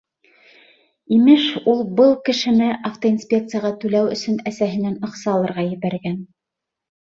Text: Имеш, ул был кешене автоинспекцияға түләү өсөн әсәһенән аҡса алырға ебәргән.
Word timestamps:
Имеш, 1.17 1.43
ул 1.73 1.83
был 1.99 2.15
кешене 2.29 2.69
автоинспекцияға 2.89 3.71
түләү 3.85 4.09
өсөн 4.17 4.41
әсәһенән 4.53 4.97
аҡса 5.11 5.31
алырға 5.35 5.69
ебәргән. 5.77 6.19